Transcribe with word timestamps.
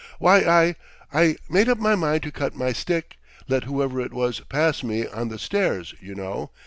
"Why, 0.17 0.37
I 0.41 0.75
I 1.13 1.37
made 1.47 1.69
up 1.69 1.77
my 1.77 1.93
mind 1.93 2.23
to 2.23 2.31
cut 2.31 2.55
my 2.55 2.73
stick 2.73 3.17
let 3.47 3.65
whoever 3.65 4.01
it 4.01 4.11
was 4.13 4.39
pass 4.39 4.81
me 4.81 5.05
on 5.05 5.29
the 5.29 5.37
stairs, 5.37 5.93
you 5.99 6.15
know. 6.15 6.49